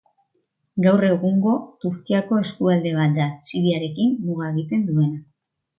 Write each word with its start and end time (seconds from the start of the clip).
Gaur 0.85 1.05
egungo 1.09 1.53
Turkiako 1.85 2.41
eskualde 2.47 2.97
bat 2.99 3.17
da, 3.21 3.31
Siriarekin 3.51 4.21
muga 4.27 4.53
egiten 4.57 4.93
duena. 4.93 5.17